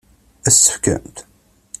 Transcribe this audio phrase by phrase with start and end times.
[0.47, 1.17] Ad as-tt-tefkemt?